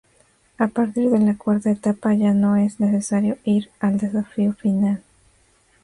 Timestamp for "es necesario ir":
2.57-3.69